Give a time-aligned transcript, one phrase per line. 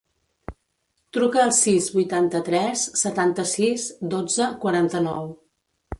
[1.17, 3.85] Truca al sis, vuitanta-tres, setanta-sis,
[4.15, 5.33] dotze, quaranta-nou.